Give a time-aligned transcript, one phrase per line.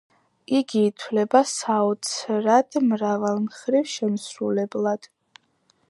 [0.59, 5.09] იგი ითვლება „საოცრად მრავალმხრივ შემსრულებლად“.